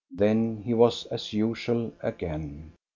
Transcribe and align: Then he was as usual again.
Then 0.09 0.63
he 0.63 0.73
was 0.73 1.05
as 1.11 1.31
usual 1.31 1.93
again. 2.01 2.71